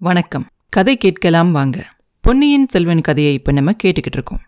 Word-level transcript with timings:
வணக்கம். 0.00 0.46
கதை 0.68 0.96
கேட்கலாம் 0.96 1.52
வாங்க. 1.52 1.88
பொன்னியின் 2.20 2.68
செல்வன் 2.68 3.00
கதையை 3.00 3.32
இப்ப 3.32 3.52
நம்ம 3.52 3.70
கேட்டுக்கிட்டு 3.70 4.12
இருக்கோம். 4.12 4.40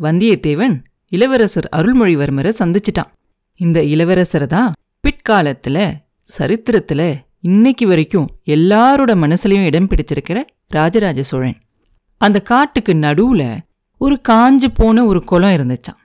வந்தியத்தேவன் 0.00 0.84
இளவரசர் 1.08 1.68
அருள்மொழிவர்மரை 1.76 2.52
சந்திச்சிட்டான். 2.58 3.12
இந்த 3.54 3.80
இளவரசரை 3.80 4.46
தான் 4.46 4.72
பிற்காலத்துல 5.02 5.92
சரித்திரத்துல 6.38 7.16
இன்னைக்கு 7.40 7.86
வரைக்கும் 7.86 8.30
எல்லாரோட 8.46 9.14
மனசுலயும் 9.14 9.64
இடம் 9.64 9.88
பிடிச்சிருக்கிற 9.88 10.42
ராஜராஜ 10.66 11.22
சோழன். 11.22 11.56
அந்த 12.18 12.40
காட்டுக்கு 12.40 12.92
நடுவுல 12.92 13.58
ஒரு 13.98 14.20
காஞ்சு 14.28 14.66
போன 14.74 15.04
ஒரு 15.04 15.24
குளம் 15.24 15.50
இருந்துச்சாம். 15.50 16.00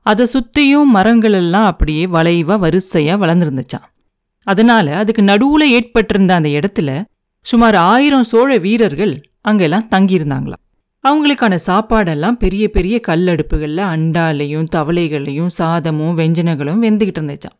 அதை 0.00 0.26
சுத்தியும் 0.32 0.94
மரங்களெல்லாம் 0.94 1.64
அப்படியே 1.64 2.06
வளைவா 2.06 2.58
வரிசையா 2.58 3.16
வளர்ந்துருந்துச்சான் 3.16 3.84
அதனால 4.42 4.96
அதுக்கு 4.96 5.22
நடுவுல 5.22 5.62
ஏற்பட்டிருந்த 5.62 6.34
அந்த 6.34 6.48
இடத்துல 6.48 7.04
சுமார் 7.46 7.76
ஆயிரம் 7.90 8.24
சோழ 8.24 8.58
வீரர்கள் 8.58 9.12
அங்கெல்லாம் 9.40 9.88
தங்கியிருந்தாங்களாம். 9.90 10.62
அவங்களுக்கான 11.04 11.54
சாப்பாடெல்லாம் 11.66 12.38
பெரிய 12.42 12.64
பெரிய 12.68 12.96
கல்லடுப்புகளில் 13.08 13.82
அண்டாலையும் 13.92 14.66
தவளைகளையும் 14.76 15.52
சாதமும் 15.58 16.16
வெஞ்சனங்களும் 16.20 16.82
வெந்துகிட்டு 16.86 17.20
இருந்துச்சாம். 17.20 17.56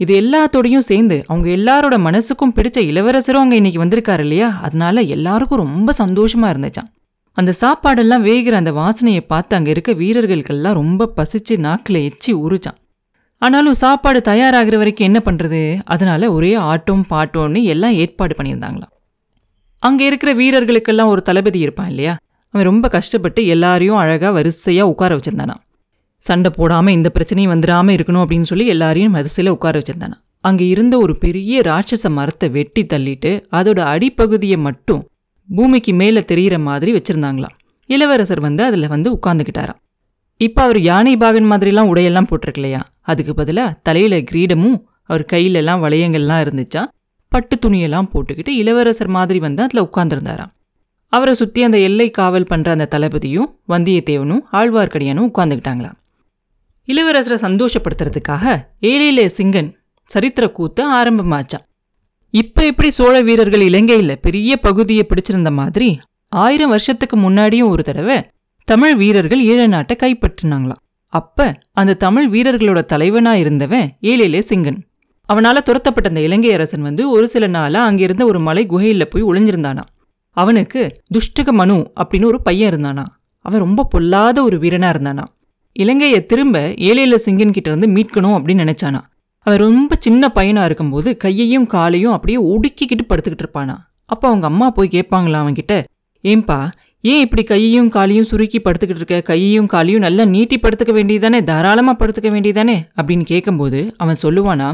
இது 0.00 0.12
எல்லாத்தோடையும் 0.22 0.86
சேர்ந்து 0.90 1.24
அவங்க 1.26 1.48
எல்லாரோட 1.58 1.96
மனசுக்கும் 2.06 2.54
பிடிச்ச 2.56 2.78
இளவரசரும் 2.90 3.42
அங்கே 3.42 3.56
இன்னைக்கு 3.56 3.84
வந்திருக்காரு 3.84 4.18
இல்லையா? 4.18 4.48
அதனால 4.62 5.02
எல்லாருக்கும் 5.16 5.62
ரொம்ப 5.64 5.92
சந்தோஷமா 5.98 6.48
இருந்துச்சாம். 6.54 6.90
அந்த 7.36 7.52
சாப்பாடெல்லாம் 7.60 8.26
வேகிற 8.30 8.56
அந்த 8.56 8.72
வாசனையை 8.72 9.22
பார்த்து 9.26 9.56
அங்கே 9.56 9.70
இருக்க 9.70 9.92
வீரர்களுக்கெல்லாம் 9.92 10.80
ரொம்ப 10.82 11.12
பசிச்சு 11.16 11.56
நாக்கில் 11.58 12.04
எச்சி 12.08 12.32
உரிச்சான் 12.34 12.80
ஆனாலும் 13.42 13.80
சாப்பாடு 13.84 14.20
தயாராகிற 14.28 14.76
வரைக்கும் 14.76 15.08
என்ன 15.08 15.20
பண்ணுறது 15.24 15.62
அதனால 15.84 16.30
ஒரே 16.32 16.52
ஆட்டம் 16.54 17.06
பாட்டோன்னு 17.10 17.62
எல்லாம் 17.72 17.96
ஏற்பாடு 18.02 18.34
பண்ணியிருந்தாங்களாம். 18.38 18.92
அங்கே 19.78 20.06
இருக்கிற 20.06 20.34
வீரர்களுக்கெல்லாம் 20.34 21.06
ஒரு 21.06 21.22
தளபதி 21.22 21.58
இருப்பான் 21.58 21.88
இல்லையா? 21.88 22.16
அவன் 22.50 22.64
ரொம்ப 22.64 22.88
கஷ்டப்பட்டு 22.88 23.46
எல்லாரையும் 23.46 23.96
அழகாக 23.96 24.32
வரிசையாக 24.32 24.88
உட்கார 24.88 25.16
வச்சுருந்தானா 25.16 25.54
சண்டை 26.18 26.50
போடாமல் 26.56 26.94
இந்த 26.94 27.12
பிரச்சனையும் 27.14 27.52
வந்துடாமல் 27.52 27.94
இருக்கணும் 27.96 28.22
அப்படின்னு 28.22 28.42
சொல்லி 28.42 28.66
எல்லாரையும் 28.66 29.12
வரிசையில் 29.12 29.52
உட்கார 29.52 29.78
வச்சுருந்தானா 29.78 30.14
அங்கே 30.40 30.66
இருந்த 30.68 30.98
ஒரு 30.98 31.18
பெரிய 31.18 31.60
ராட்சச 31.60 32.10
மரத்தை 32.10 32.48
வெட்டி 32.48 32.84
தள்ளிட்டு 32.84 33.44
அதோட 33.50 33.80
அடிப்பகுதியை 33.80 34.58
மட்டும் 34.58 35.08
பூமிக்கு 35.48 35.92
மேலே 35.94 36.24
தெரிகிற 36.24 36.58
மாதிரி 36.58 36.92
வச்சுருந்தாங்களாம். 36.92 37.56
இளவரசர் 37.86 38.40
வந்து 38.40 38.64
அதில் 38.64 38.88
வந்து 38.88 39.18
உட்காந்துக்கிட்டாராம் 39.18 39.80
இப்போ 40.36 40.62
அவர் 40.62 40.80
யானை 40.80 41.16
பாகன் 41.16 41.50
மாதிரிலாம் 41.50 41.90
உடையெல்லாம் 41.94 42.26
போட்டிருக்கலையா 42.30 42.80
அதுக்கு 43.00 43.34
பதிலாக 43.34 43.78
தலையில் 43.82 44.24
கிரீடமும் 44.30 44.78
அவர் 45.02 45.24
கையிலெல்லாம் 45.32 45.82
வளையங்கள்லாம் 45.82 46.42
இருந்துச்சா 46.42 46.86
பட்டு 47.28 47.56
துணியெல்லாம் 47.56 48.08
போட்டுக்கிட்டு 48.12 48.48
இளவரசர் 48.48 49.08
மாதிரி 49.08 49.38
வந்து 49.38 49.62
அதில் 49.62 49.82
உட்காந்துருந்தாராம் 49.82 50.52
அவரை 51.08 51.34
சுற்றி 51.34 51.62
அந்த 51.62 51.78
எல்லை 51.78 52.10
காவல் 52.10 52.48
பண்ணுற 52.50 52.68
அந்த 52.68 52.88
தளபதியும் 52.94 53.50
வந்தியத்தேவனும் 53.68 54.42
ஆழ்வார்க்கடியானும் 54.52 55.30
உட்காந்துக்கிட்டாங்களாம் 55.30 55.98
இளவரசரை 56.88 57.38
சந்தோஷப்படுத்துறதுக்காக 57.46 58.66
ஏழையிலே 58.80 59.26
சிங்கன் 59.36 59.70
சரித்திர 60.04 60.50
கூத்து 60.50 60.82
ஆரம்பமாச்சான் 60.94 61.64
இப்போ 62.30 62.64
எப்படி 62.64 62.90
சோழ 62.90 63.22
வீரர்கள் 63.22 63.60
இலங்கையில் 63.60 64.20
பெரிய 64.20 64.56
பகுதியை 64.56 65.06
பிடிச்சிருந்த 65.08 65.52
மாதிரி 65.52 66.00
ஆயிரம் 66.28 66.68
வருஷத்துக்கு 66.68 67.16
முன்னாடியும் 67.16 67.68
ஒரு 67.68 67.82
தடவை 67.82 68.30
தமிழ் 68.64 68.94
வீரர்கள் 68.94 69.42
ஈழ 69.44 69.66
நாட்டை 69.66 69.96
கைப்பற்றினாங்களாம். 69.96 70.82
அப்ப 71.06 71.58
அந்த 71.72 71.94
தமிழ் 71.94 72.26
வீரர்களோட 72.34 72.84
தலைவனா 72.84 73.34
இருந்தவன் 73.34 73.96
ஏழிலே 74.00 74.40
சிங்கன். 74.50 74.78
அவனால் 75.28 75.62
துரத்தப்பட்ட 75.62 76.08
அந்த 76.08 76.20
இலங்கை 76.20 76.52
அரசன் 76.52 76.82
வந்து 76.82 77.10
ஒரு 77.10 77.28
சில 77.28 77.46
நாளாக 77.46 77.86
அங்கிருந்த 77.86 78.24
ஒரு 78.24 78.40
மலை 78.40 78.66
குகையில் 78.66 79.08
போய் 79.08 79.24
ஒளிஞ்சிருந்தானா? 79.24 79.84
அவனுக்கு 80.36 81.02
துஷ்டக 81.14 81.50
மனு 81.50 81.92
அப்படின்னு 82.00 82.24
ஒரு 82.24 82.42
பையன் 82.42 82.70
இருந்தானா? 82.72 83.04
அவன் 83.44 83.60
ரொம்ப 83.60 83.84
பொல்லாத 83.84 84.42
ஒரு 84.42 84.58
வீரனாக 84.58 84.98
இருந்தானா? 84.98 85.24
இலங்கையை 85.72 86.26
திரும்ப 86.26 86.58
ஏழையில 86.68 87.14
சிங்கன் 87.26 87.50
கிட்ட 87.50 87.70
இருந்து 87.70 87.88
மீட்கணும் 87.88 88.36
அப்படின்னு 88.36 88.64
நினைச்சானா? 88.64 89.00
அவன் 89.46 89.58
ரொம்ப 89.58 89.96
சின்ன 89.98 90.28
பையனாக 90.28 90.64
இருக்கும்போது 90.64 91.16
கையையும் 91.16 91.66
காலையும் 91.66 92.12
அப்படியே 92.12 92.38
ஒடுக்கிக்கிட்டு 92.52 93.04
படுத்துக்கிட்டு 93.08 93.44
இருப்பானா? 93.46 93.76
அப்போ 94.04 94.28
அவங்க 94.28 94.46
அம்மா 94.46 94.70
போய் 94.70 94.88
கேட்பாங்களா 94.88 95.38
அவன்கிட்ட? 95.42 95.74
ஏன்பா 96.24 96.70
ஏன் 97.00 97.20
இப்படி 97.20 97.42
கையையும் 97.42 97.88
காலையும் 97.88 98.24
சுருக்கி 98.24 98.58
படுத்துக்கிட்டு 98.58 99.02
இருக்க? 99.02 99.20
கையையும் 99.20 99.66
காலையும் 99.66 100.00
நல்லா 100.00 100.24
நீட்டி 100.24 100.56
படுத்துக்க 100.56 100.92
வேண்டியதானே 100.92 101.44
தாராளமாக 101.44 101.96
படுத்துக்க 102.00 102.30
வேண்டியதானே 102.30 102.76
அப்படின்னு 102.96 103.24
கேட்கும்போது 103.24 103.94
அவன் 103.96 104.22
சொல்லுவானா 104.22 104.68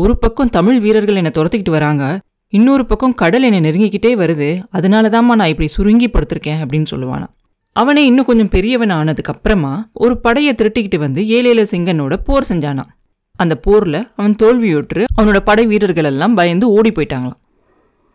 ஒரு 0.00 0.18
பக்கம் 0.18 0.50
தமிழ் 0.50 0.80
வீரர்கள் 0.80 1.14
என்னை 1.14 1.30
துரத்திக்கிட்டு 1.34 1.70
வராங்க 1.70 2.20
இன்னொரு 2.48 2.86
பக்கம் 2.86 3.14
கடல் 3.14 3.42
என்னை 3.42 3.60
நெருங்கிக்கிட்டே 3.60 4.10
வருது 4.20 4.62
அதனால 4.70 5.08
தாம்மா 5.08 5.34
நான் 5.34 5.52
இப்படி 5.52 5.68
சுருங்கி 5.68 6.06
படுத்திருக்கேன் 6.06 6.60
அப்படின்னு 6.62 6.86
சொல்லுவானா. 6.90 7.26
அவனே 7.72 8.04
இன்னும் 8.06 8.24
கொஞ்சம் 8.24 8.48
பெரியவன் 8.48 8.90
ஆனதுக்கு 8.90 9.32
அப்புறமா 9.32 9.90
ஒரு 9.92 10.20
படையை 10.20 10.54
திருட்டிக்கிட்டு 10.54 10.98
வந்து 10.98 11.22
ஏழேல 11.22 11.64
சிங்கனோட 11.70 12.16
போர் 12.24 12.46
செஞ்சானான் 12.48 12.92
அந்த 13.36 13.56
போரில் 13.56 14.08
அவன் 14.16 14.36
தோல்வியுற்று 14.42 15.04
அவனோட 15.22 15.40
படை 15.40 15.66
வீரர்கள் 15.66 16.04
எல்லாம் 16.04 16.34
பயந்து 16.34 16.68
ஓடி 16.68 16.92
போயிட்டாங்களாம். 16.92 17.40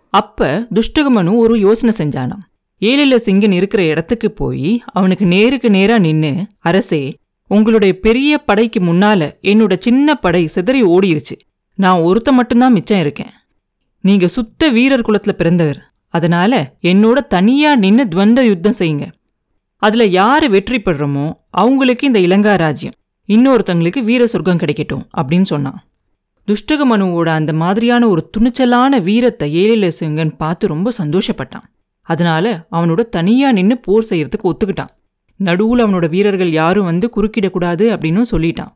அப்போ 0.10 0.68
துஷ்டகமனு 0.76 1.36
ஒரு 1.36 1.60
யோசனை 1.60 1.96
செஞ்சானான் 1.98 2.44
ஏழில 2.86 3.16
சிங்கன் 3.26 3.52
இருக்கிற 3.52 3.86
இடத்துக்கு 3.86 4.32
போய் 4.32 4.82
அவனுக்கு 4.86 5.26
நேருக்கு 5.26 5.70
நேராக 5.70 6.00
நின்று 6.00 6.48
அரசே 6.60 7.18
உங்களுடைய 7.48 8.00
பெரிய 8.00 8.38
படைக்கு 8.38 8.80
முன்னால 8.80 9.32
என்னோட 9.42 9.74
சின்ன 9.78 10.16
படை 10.16 10.48
சிதறி 10.48 10.84
ஓடிருச்சு. 10.84 11.36
நான் 11.76 12.02
ஒருத்த 12.02 12.32
மட்டும்தான் 12.32 12.74
மிச்சம் 12.74 13.00
இருக்கேன். 13.00 13.34
நீங்க 14.04 14.28
சுத்த 14.28 14.70
வீரர் 14.70 15.08
குலத்துல 15.08 15.32
பிறந்தவர். 15.32 15.80
அதனால 16.08 16.76
என்னோட 16.82 17.20
தனியா 17.28 17.76
நின்று 17.76 18.06
துவந்த 18.06 18.42
யுத்தம் 18.46 18.80
செய்யுங்க. 18.80 19.06
அதுல 19.78 20.06
யாரு 20.06 20.50
வெற்றி 20.50 20.78
பெறுறோமோ 20.80 21.34
அவங்களுக்கு 21.50 22.08
இந்த 22.08 22.20
இலங்கா 22.20 22.58
ராஜ்யம். 22.58 22.94
இன்னொருத்தங்களுக்கு 23.30 24.04
வீர 24.04 24.28
சொர்க்கம் 24.28 24.58
கிடைக்கட்டும் 24.58 25.04
அப்படின்னு 25.18 25.42
சொன்னான். 25.42 25.80
துஷ்டகமனுவோட 26.48 27.28
அந்த 27.28 27.54
மாதிரியான 27.54 28.08
ஒரு 28.08 28.30
துணிச்சலான 28.38 29.02
வீரத்தை 29.02 29.48
ஏழில 29.56 30.32
பார்த்து 30.38 30.68
ரொம்ப 30.68 30.92
சந்தோஷப்பட்டான். 30.98 31.68
அதனால 32.02 32.68
அவனோட 32.72 33.02
தனியா 33.10 33.52
நின்று 33.52 33.78
போர் 33.78 34.10
செய்யறதுக்கு 34.10 34.44
ஒத்துக்கிட்டான். 34.44 34.94
நடுவுல 35.40 35.84
அவனோட 35.86 36.10
வீரர்கள் 36.10 36.52
யாரும் 36.52 36.86
வந்து 36.86 37.10
குறுக்கிடக்கூடாது 37.16 37.86
அப்படின்னு 37.94 38.24
சொல்லிட்டான். 38.32 38.74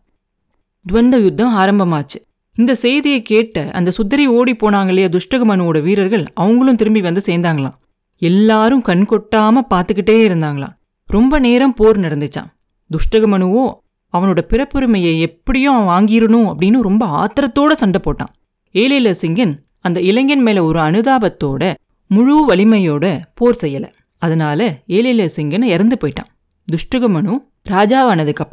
துவந்த 0.85 1.15
யுத்தம் 1.23 1.55
ஆரம்பமாச்சு. 1.57 2.19
இந்த 2.57 2.75
செய்தியை 2.75 3.21
கேட்ட 3.21 3.71
அந்த 3.71 3.91
சுந்தரி 3.91 4.27
ஓடி 4.27 4.53
போனாங்க 4.53 4.87
இல்லையா 4.87 5.09
துஷ்டகமனுவோட 5.09 5.81
வீரர்கள் 5.81 6.23
அவங்களும் 6.33 6.75
திரும்பி 6.75 7.01
வந்து 7.01 7.21
சேர்ந்தாங்களாம். 7.25 7.75
எல்லாரும் 8.21 8.81
கண் 8.81 9.05
கொட்டாம 9.09 9.61
பார்த்துக்கிட்டே 9.69 10.15
இருந்தாங்களாம். 10.29 10.73
ரொம்ப 11.09 11.39
நேரம் 11.39 11.73
போர் 11.73 11.99
நடந்துச்சான் 11.99 12.49
துஷ்டகமனுவோ 12.91 13.65
அவனோட 14.13 14.41
பிறப்புரிமையை 14.51 15.19
எப்படியும் 15.19 15.73
அவன் 15.73 15.91
வாங்கிடணும் 15.93 16.47
அப்படின்னு 16.51 16.79
ரொம்ப 16.81 17.03
ஆத்திரத்தோட 17.21 17.71
சண்டை 17.71 17.99
போட்டான். 18.03 18.31
ஏலேல 18.75 19.13
சிங்கன் 19.21 19.53
அந்த 19.79 20.01
இளைஞன் 20.01 20.41
மேல 20.41 20.63
ஒரு 20.63 20.79
அனுதாபத்தோட 20.79 21.73
முழு 22.07 22.35
வலிமையோட 22.49 23.05
போர் 23.35 23.59
செய்யல. 23.61 23.85
அதனால 24.17 24.59
ஏலேல 24.87 25.29
சிங்கன் 25.35 25.63
இறந்து 25.63 25.97
போயிட்டான். 26.01 26.31
துஷ்டகமனு 26.67 27.33
ராஜாவானதுக்கு 27.69 28.45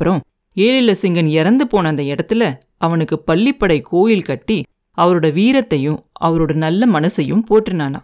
அப்புறம் 0.56 0.72
ஏழில 0.72 0.94
சிங்கன் 1.02 1.26
இறந்து 1.26 1.66
போன 1.66 1.88
அந்த 1.88 2.02
இடத்துல 2.02 2.58
அவனுக்கு 2.76 3.22
பள்ளிப்படை 3.26 3.82
கோயில் 3.82 4.22
கட்டி 4.22 4.64
அவரோட 4.98 5.32
வீரத்தையும் 5.32 6.04
அவரோட 6.20 6.54
நல்ல 6.54 6.86
மனசையும் 6.86 7.42
போற்றினானா 7.50 8.00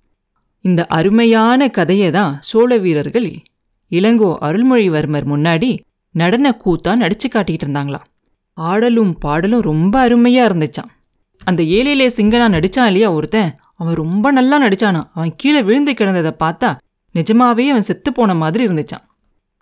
இந்த 0.61 0.85
அருமையான 0.85 1.69
கதையை 1.69 2.11
தான் 2.11 2.39
சோழ 2.41 2.77
வீரர்கள் 2.77 3.43
இளங்கோ 3.89 4.37
அருள்மொழிவர்மர் 4.41 5.27
முன்னாடி 5.27 5.79
நடன 6.11 6.57
கூத்தா 6.65 6.97
நடிச்சு 6.97 7.29
காட்டிக்கிட்டு 7.29 7.67
இருந்தாங்களாம். 7.67 8.05
ஆடலும் 8.53 9.19
பாடலும் 9.19 9.61
ரொம்ப 9.61 10.09
அருமையா 10.09 10.45
இருந்துச்சான் 10.47 10.91
அந்த 11.41 11.63
ஏழையிலே 11.63 12.07
சிங்கனா 12.07 12.49
நடிச்சான் 12.49 12.87
இல்லையா 12.87 13.13
ஒருத்தன்? 13.13 13.59
அவன் 13.75 13.95
ரொம்ப 13.95 14.31
நல்லா 14.33 14.63
நடிச்சானா 14.63 15.09
அவன் 15.15 15.35
கீழே 15.37 15.63
விழுந்து 15.63 15.93
கிடந்ததை 15.93 16.33
பார்த்தா 16.39 16.77
நிஜமாவே 17.15 17.69
அவன் 17.69 17.83
செத்து 17.83 18.13
போன 18.13 18.35
மாதிரி 18.35 18.67
இருந்துச்சான் 18.67 19.10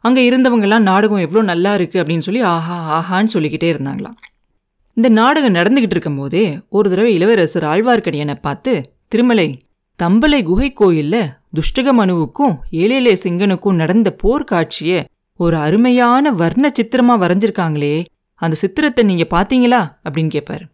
அங்கே 0.04 0.30
இருந்தவங்கெல்லாம் 0.30 0.88
நாடகம் 0.90 1.18
எவ்வளோ 1.18 1.42
நல்லா 1.42 1.76
இருக்குது 1.76 2.00
அப்படின்னு 2.02 2.18
சொல்லி 2.18 2.40
ஆஹா 2.40 2.76
ஆஹான்னு 2.98 3.32
சொல்லிக்கிட்டே 3.34 3.68
இருந்தாங்களாம். 3.72 4.18
இந்த 4.96 5.08
நாடகம் 5.08 5.54
நடந்துக்கிட்டு 5.54 5.96
இருக்கும்போதே 5.96 6.44
ஒரு 6.68 6.90
தடவை 6.90 7.10
இளவரசர் 7.14 7.64
ஆழ்வார்க்கடியனை 7.64 8.36
பார்த்து 8.40 8.72
திருமலை 9.08 9.48
தம்பலை 10.00 10.42
குகை 10.42 10.68
கோயிலில் 10.72 11.30
துஷ்டக 11.54 11.92
மனுவுக்கும் 11.92 12.54
ஏழேலே 12.72 13.12
சிங்கனுக்கும் 13.24 13.80
நடந்த 13.82 14.16
போர்க்காட்சியை 14.22 14.98
ஒரு 15.40 15.56
அருமையான 15.56 16.30
வர்ண 16.32 16.66
சித்திரமா 16.78 17.14
வரைஞ்சிருக்காங்களே 17.18 17.94
அந்த 18.40 18.56
சித்திரத்தை 18.56 19.02
நீங்கள் 19.04 19.32
பார்த்தீங்களா? 19.34 19.80
அப்படின்னு 20.04 20.28
கேட்பார் 20.28 20.64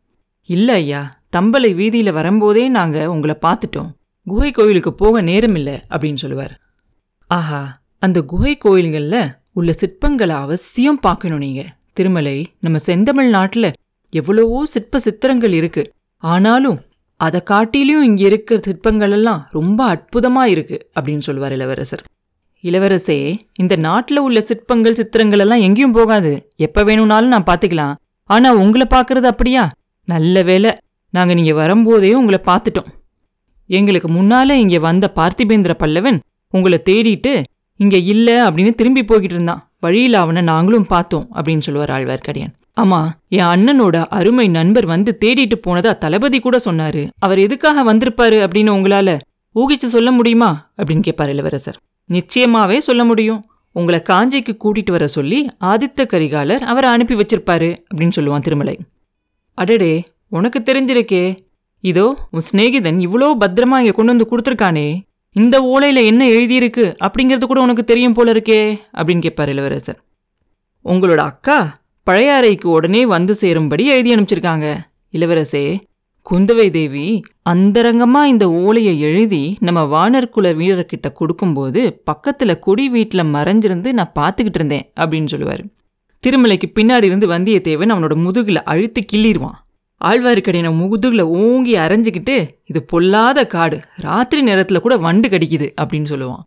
இல்லை 0.48 0.74
ஐயா 0.74 1.02
தம்பலை 1.36 1.70
வீதியில் 1.74 2.12
வரும்போதே 2.12 2.68
நாங்கள் 2.68 3.06
உங்களை 3.06 3.36
பார்த்துட்டோம். 3.46 3.90
குகை 4.26 4.50
கோயிலுக்கு 4.50 4.92
போக 4.94 5.20
நேரம் 5.20 5.54
இல்லை 5.54 5.76
அப்படின்னு 5.90 6.14
சொல்லுவார். 6.14 6.54
ஆஹா 7.30 7.60
அந்த 8.04 8.18
குகை 8.30 8.52
கோயில்கள்ல 8.64 9.16
உள்ள 9.58 9.70
சிற்பங்களை 9.80 10.34
அவசியம் 10.44 11.00
பார்க்கணும் 11.00 11.42
நீங்க. 11.44 11.62
திருமலை 11.96 12.36
நம்ம 12.60 12.76
செந்தமிழ் 12.88 13.28
நாட்டில் 13.28 13.68
எவ்வளவோ 14.12 14.58
சிற்ப 14.72 14.98
சித்திரங்கள் 14.98 15.54
இருக்கு. 15.60 15.82
ஆனாலும் 16.22 16.78
அதை 17.20 17.40
காட்டிலையும் 17.50 18.06
இங்க 18.08 18.22
இருக்கிற 18.30 18.58
சிற்பங்கள் 18.66 19.10
எல்லாம் 19.10 19.40
ரொம்ப 19.50 19.80
அற்புதமா 19.92 20.42
இருக்கு 20.54 20.76
அப்படின்னு 20.96 21.26
சொல்லுவார் 21.26 21.54
இளவரசர். 21.56 22.02
இளவரசே 22.64 23.18
இந்த 23.62 23.74
நாட்டுல 23.86 24.24
உள்ள 24.26 24.40
சிற்பங்கள் 24.40 24.98
சித்திரங்கள் 25.00 25.42
எல்லாம் 25.44 25.64
எங்கேயும் 25.66 25.96
போகாது. 25.98 26.32
எப்ப 26.66 26.84
வேணும்னாலும் 26.88 27.34
நான் 27.34 27.48
பாத்துக்கலாம் 27.50 27.94
ஆனா 28.30 28.50
உங்களை 28.62 28.86
பார்க்கறது 28.90 29.28
அப்படியா? 29.32 29.64
நல்ல 30.08 30.42
வேலை 30.42 30.70
நாங்க 31.14 31.32
நீங்க 31.34 31.52
வரும்போதே 31.54 32.12
உங்களை 32.20 32.40
பார்த்துட்டோம். 32.46 32.90
எங்களுக்கு 33.70 34.08
முன்னால 34.12 34.56
இங்க 34.62 34.78
வந்த 34.88 35.06
பார்த்திபேந்திர 35.18 35.72
பல்லவன் 35.82 36.18
உங்களை 36.54 36.78
தேடிட்டு 36.88 37.32
இங்கே 37.76 38.04
இல்லை 38.04 38.34
அப்படின்னு 38.34 38.74
திரும்பி 38.74 39.04
போய்கிட்டு 39.04 39.36
இருந்தான். 39.36 39.72
வழியில் 39.80 40.14
அவனை 40.14 40.42
நாங்களும் 40.42 40.86
பார்த்தோம் 40.86 41.28
அப்படின்னு 41.34 41.58
சொல்லுவார் 41.58 41.90
ஆழ்வார்க்கடியான். 41.90 42.52
ஆமாம் 42.72 43.14
என் 43.28 43.44
அண்ணனோட 43.44 44.06
அருமை 44.08 44.48
நண்பர் 44.48 44.86
வந்து 44.86 45.18
தேடிட்டு 45.24 45.56
போனதா 45.66 45.98
தளபதி 45.98 46.40
கூட 46.40 46.56
சொன்னாரு. 46.64 47.10
அவர் 47.18 47.38
எதுக்காக 47.38 47.94
வந்திருப்பாரு 47.94 48.38
அப்படின்னு 48.44 48.70
உங்களால 48.76 49.18
ஊகிச்சு 49.54 49.86
சொல்ல 49.86 50.10
முடியுமா? 50.10 50.70
அப்படின்னு 50.76 51.00
கேட்பார் 51.00 51.28
இளவரசர். 51.28 51.76
நிச்சயமாவே 52.12 52.78
சொல்ல 52.78 53.04
முடியும். 53.04 53.44
உங்களை 53.72 54.02
காஞ்சிக்கு 54.10 54.56
கூட்டிட்டு 54.64 54.90
வர 54.90 55.06
சொல்லி 55.06 55.50
ஆதித்த 55.60 56.06
கரிகாலர் 56.06 56.62
அவரை 56.62 56.90
அனுப்பி 56.90 57.14
வச்சிருப்பாரு 57.14 57.70
அப்படின்னு 57.94 58.16
சொல்லுவான் 58.16 58.40
திருமலை. 58.40 58.78
அடடே 59.58 60.04
உனக்கு 60.28 60.58
தெரிஞ்சிருக்கே. 60.60 61.38
இதோ 61.80 62.14
உன் 62.30 62.42
சிநேகிதன் 62.52 62.98
இவ்வளோ 63.06 63.28
பத்திரமா 63.40 63.76
இங்கே 63.78 63.90
கொண்டு 63.90 64.16
வந்து 64.16 64.28
கொடுத்துருக்கானே. 64.30 65.00
இந்த 65.36 65.56
ஓலையில் 65.60 66.04
என்ன 66.04 66.26
எழுதியிருக்கு 66.28 66.84
அப்படிங்கிறது 67.04 67.44
கூட 67.44 67.60
உனக்கு 67.60 67.84
தெரியும் 67.84 68.12
போல 68.12 68.32
இருக்கே 68.32 68.58
அப்படின்னு 68.96 69.18
கேட்பார் 69.18 69.48
இளவரசர். 69.48 69.98
உங்களோட 70.84 71.16
அக்கா 71.16 71.56
பழைய 72.02 72.34
அறைக்கு 72.34 72.70
உடனே 72.70 73.06
வந்து 73.06 73.34
சேரும்படி 73.34 73.86
எழுதி 73.86 74.14
அனுப்பிச்சிருக்காங்க. 74.14 74.66
இளவரசே 75.12 75.64
குந்தவை 76.30 76.70
தேவி 76.70 77.20
அந்தரங்கமாக 77.50 78.28
இந்த 78.28 78.50
ஓலையை 78.50 79.00
எழுதி 79.00 79.56
நம்ம 79.60 79.80
வானர்குல 79.94 80.54
வீரர்கிட்ட 80.60 81.12
கொடுக்கும்போது 81.12 82.00
பக்கத்தில் 82.04 82.58
கொடி 82.58 82.88
வீட்டில் 82.88 83.30
மறைஞ்சிருந்து 83.34 83.92
நான் 83.92 84.16
பார்த்துக்கிட்டு 84.20 84.60
இருந்தேன் 84.60 84.86
அப்படின்னு 85.00 85.26
சொல்லுவார். 85.26 85.64
திருமலைக்கு 86.22 86.68
பின்னாடி 86.78 87.04
இருந்து 87.04 87.26
வந்தியத்தேவன் 87.28 87.94
அவனோட 87.94 88.14
முதுகில் 88.14 88.62
அழுத்தி 88.62 89.04
கிள்ளிடுவான் 89.12 89.58
ஆழ்வார்க்கடியின 90.08 90.72
முதுகுல 90.80 91.22
ஓங்கி 91.42 91.74
அரைஞ்சுக்கிட்டு 91.84 92.36
இது 92.70 92.80
பொல்லாத 92.92 93.46
காடு. 93.54 93.78
ராத்திரி 94.06 94.42
நேரத்தில் 94.48 94.84
கூட 94.86 94.96
வண்டு 95.06 95.28
கடிக்குது 95.28 95.68
அப்படின்னு 95.80 96.10
சொல்லுவான். 96.12 96.42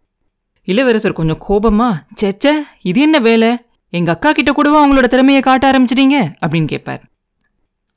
இளவரசர் 0.68 1.19
கொஞ்சம் 1.19 1.42
கோபமா 1.48 1.89
சேச்சே 2.21 2.54
இது 2.89 3.01
என்ன 3.07 3.18
வேலை? 3.27 3.51
எங்கள் 3.94 4.13
அக்கா 4.15 4.31
கிட்ட 4.31 4.51
கூடவா 4.51 4.80
அவங்களோட 4.81 5.07
திறமையை 5.13 5.42
காட்ட 5.42 5.63
ஆரம்பிச்சிட்டீங்க? 5.71 6.18
அப்படின்னு 6.42 6.69
கேட்பார். 6.74 7.01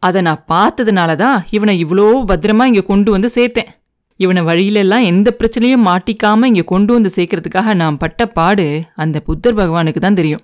அதை 0.03 0.19
நான் 0.27 0.45
பார்த்ததுனால 0.53 1.15
தான் 1.25 1.39
இவனை 1.57 1.75
இவ்வளோ 1.85 2.05
பத்திரமா 2.31 2.65
இங்கே 2.71 2.85
கொண்டு 2.91 3.11
வந்து 3.11 3.29
சேர்த்தேன். 3.37 3.71
இவனை 4.21 4.43
வழியிலெல்லாம் 4.49 5.05
எந்த 5.11 5.29
பிரச்சனையும் 5.39 5.87
மாட்டிக்காமல் 5.89 6.51
இங்கே 6.51 6.65
கொண்டு 6.73 6.91
வந்து 6.97 7.11
சேர்க்கறதுக்காக 7.17 7.75
நான் 7.75 7.97
பட்ட 7.97 8.27
பாடு 8.39 8.67
அந்த 9.03 9.17
புத்தர் 9.29 9.59
பகவானுக்கு 9.61 10.01
தான் 10.01 10.19
தெரியும். 10.21 10.43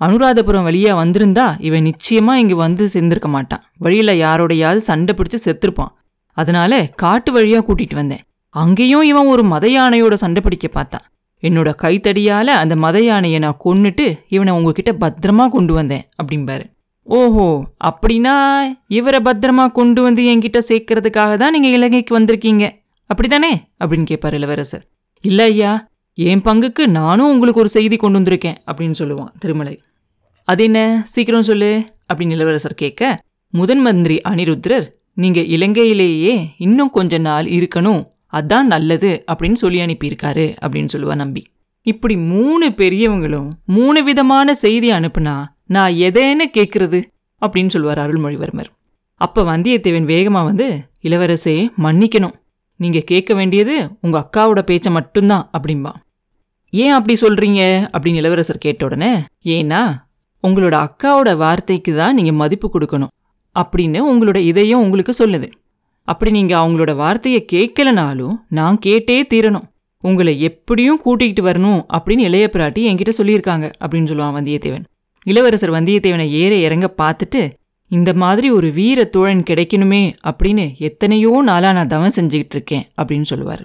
அனுராதபுரம் 0.00 0.66
வழியாக 0.68 1.00
வந்திருந்தா 1.02 1.46
இவன் 1.66 1.86
நிச்சயமா 1.88 2.32
இங்கே 2.42 2.56
வந்து 2.64 2.84
சேர்ந்திருக்க 2.94 3.28
மாட்டான். 3.34 3.62
வழியில் 3.84 4.20
யாரோடையாவது 4.24 4.80
சண்டை 4.90 5.12
பிடிச்சு 5.18 5.38
செத்துருப்பான். 5.46 5.92
அதனால 6.36 6.72
காட்டு 7.02 7.30
வழியாக 7.36 7.64
கூட்டிகிட்டு 7.66 7.98
வந்தேன். 8.00 8.22
அங்கேயும் 8.54 9.06
இவன் 9.10 9.30
ஒரு 9.34 9.42
மத 9.52 9.66
யானையோட 9.76 10.14
சண்டை 10.24 10.40
பிடிக்க 10.42 10.68
பார்த்தான். 10.68 11.04
என்னோட 11.42 11.70
கைத்தடியால் 11.82 12.52
அந்த 12.60 12.74
மத 12.84 12.96
யானையை 13.06 13.38
நான் 13.44 13.62
கொன்னுட்டு 13.64 14.06
இவனை 14.34 14.52
உங்ககிட்ட 14.58 14.92
பத்திரமா 15.02 15.44
கொண்டு 15.56 15.72
வந்தேன் 15.78 16.04
அப்படிம்பாரு. 16.20 16.64
ஓஹோ 17.08 17.48
அப்படின்னா 17.88 18.36
இவரை 18.98 19.20
பத்திரமா 19.26 19.64
கொண்டு 19.78 20.00
வந்து 20.06 20.22
என்கிட்ட 20.30 20.60
சேர்க்கறதுக்காக 20.70 21.32
தான் 21.42 21.54
நீங்கள் 21.56 21.76
இலங்கைக்கு 21.78 22.12
வந்திருக்கீங்க. 22.18 22.64
அப்படிதானே 23.10 23.52
அப்படின்னு 23.80 24.08
கேட்பார் 24.10 24.36
இளவரசர். 24.38 24.84
இல்லை 25.24 25.46
ஐயா 25.52 25.72
என் 26.18 26.42
பங்குக்கு 26.44 26.86
நானும் 26.86 27.30
உங்களுக்கு 27.30 27.60
ஒரு 27.60 27.68
செய்தி 27.68 27.96
கொண்டு 27.96 28.18
வந்திருக்கேன் 28.18 28.58
அப்படின்னு 28.66 28.96
சொல்லுவான் 28.98 29.32
திருமலை. 29.38 29.74
அது 30.44 30.64
என்ன? 30.64 31.02
சீக்கிரம் 31.06 31.42
சொல்லு 31.42 31.70
அப்படின்னு 32.08 32.36
இளவரசர் 32.36 32.74
கேட்க 32.74 33.02
முதன் 33.52 33.80
மந்திரி 33.80 34.16
அனிருத்ரர் 34.28 34.86
நீங்கள் 35.14 35.46
இலங்கையிலேயே 35.46 36.34
இன்னும் 36.58 36.90
கொஞ்ச 36.90 37.18
நாள் 37.18 37.44
இருக்கணும் 37.44 38.00
அதான் 38.32 38.70
நல்லது 38.74 39.24
அப்படின்னு 39.32 39.58
சொல்லி 39.62 39.80
அனுப்பியிருக்காரு 39.80 40.46
அப்படின்னு 40.64 40.92
சொல்லுவா 40.92 41.14
நம்பி. 41.14 41.42
இப்படி 41.86 42.16
மூணு 42.16 42.68
பெரியவங்களும் 42.68 43.50
மூணு 43.66 44.04
விதமான 44.04 44.54
செய்தி 44.54 44.90
அனுப்புனா 44.92 45.36
நான் 45.66 45.92
எதேன்னு 45.92 46.48
கேட்குறது 46.56 47.00
அப்படின்னு 47.42 47.68
சொல்லுவார் 47.68 48.02
அருள்மொழிவர்மர். 48.04 48.70
அப்போ 49.20 49.42
வந்தியத்தேவன் 49.42 50.10
வேகமாக 50.14 50.44
வந்து 50.44 50.68
இளவரசே 51.02 51.56
மன்னிக்கணும். 51.82 52.34
நீங்கள் 52.80 53.08
கேட்க 53.12 53.34
வேண்டியது 53.34 53.74
உங்கள் 54.00 54.22
அக்காவோட 54.22 54.62
பேச்சை 54.62 54.92
மட்டும்தான் 54.92 55.50
அப்படிம்பா. 55.58 55.92
ஏன் 56.70 56.90
அப்படி 56.90 57.20
சொல்றீங்க? 57.20 57.88
அப்படின்னு 57.92 58.14
இளவரசர் 58.14 58.58
கேட்ட 58.58 58.84
உடனே 58.84 59.12
ஏன்னா 59.44 60.04
உங்களோட 60.42 60.74
அக்காவோட 60.86 61.36
வார்த்தைக்கு 61.36 61.94
தான் 61.94 62.14
நீங்க 62.14 62.32
மதிப்பு 62.32 62.70
கொடுக்கணும் 62.74 63.12
அப்படின்னு 63.54 64.00
உங்களோட 64.12 64.36
இதயம் 64.36 64.80
உங்களுக்கு 64.80 65.26
சொல்லுது. 65.26 65.50
அப்படி 66.02 66.30
நீங்க 66.30 66.58
அவங்களோட 66.58 66.96
வார்த்தையை 66.96 67.46
கேட்கலனாலும் 67.52 68.34
நான் 68.48 68.78
கேட்டே 68.86 69.22
தீரணும். 69.34 69.66
உங்களை 70.00 70.40
எப்படியும் 70.40 71.00
கூட்டிகிட்டு 71.04 71.42
வரணும் 71.42 71.80
அப்படின்னு 71.92 72.18
இளைய 72.18 72.50
பிராட்டி 72.52 72.82
என்கிட்ட 72.90 73.12
சொல்லியிருக்காங்க 73.18 73.72
அப்படின்னு 73.84 74.10
சொல்லுவான் 74.10 74.36
வந்தியத்தேவன். 74.38 74.84
இளவரசர் 75.24 75.72
வந்தியத்தேவனை 75.72 76.28
ஏற 76.28 76.54
இறங்க 76.54 76.94
பார்த்துட்டு 77.02 77.50
இந்த 77.88 78.12
மாதிரி 78.12 78.50
ஒரு 78.50 78.70
வீர 78.70 79.04
தோழன் 79.04 79.42
கிடைக்கணுமே 79.50 80.14
அப்படின்னு 80.24 80.76
எத்தனையோ 80.78 81.42
நாளா 81.42 81.72
நான் 81.72 81.86
தவம் 81.86 82.16
செஞ்சுக்கிட்டு 82.16 82.56
இருக்கேன் 82.58 82.86
அப்படின்னு 83.02 83.22
சொல்லுவார். 83.22 83.64